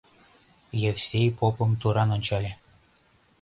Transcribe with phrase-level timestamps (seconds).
[0.89, 2.51] —Евсей попым туран ончале.